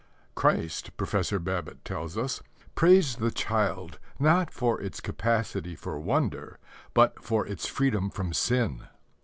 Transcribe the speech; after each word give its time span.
Christ, 0.33 0.97
Professor 0.97 1.37
Babbitt 1.37 1.85
tells 1.85 2.17
us, 2.17 2.41
praised 2.73 3.19
the 3.19 3.29
child 3.29 3.99
not 4.17 4.49
for 4.49 4.81
its 4.81 4.99
capacity 4.99 5.75
for 5.75 5.99
wonder, 5.99 6.57
but 6.95 7.23
for 7.23 7.45
its 7.45 7.67
freedom 7.67 8.09
from 8.09 8.33
sin. 8.33 8.85